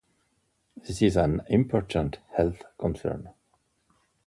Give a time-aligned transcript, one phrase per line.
[0.87, 3.29] This is an important health concern.